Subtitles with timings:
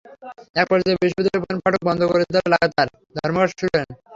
[0.55, 3.89] একপর্যায়ে বিশ্ববিদ্যালয়ের প্রধান ফটক বন্ধ করে তাঁরা লাগাতার ধর্মঘট শুরু করেন।